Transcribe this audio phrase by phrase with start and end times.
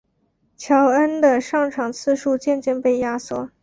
[0.57, 3.51] 乔恩的上场次数渐渐被压缩。